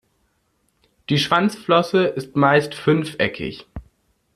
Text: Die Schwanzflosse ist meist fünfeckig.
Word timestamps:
Die 1.09 1.19
Schwanzflosse 1.19 2.05
ist 2.05 2.35
meist 2.35 2.73
fünfeckig. 2.73 3.67